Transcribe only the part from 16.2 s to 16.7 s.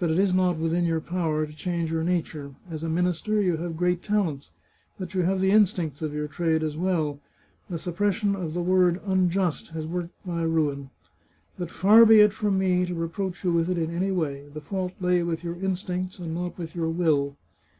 not